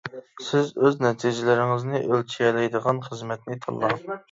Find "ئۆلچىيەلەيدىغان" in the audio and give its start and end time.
2.07-3.05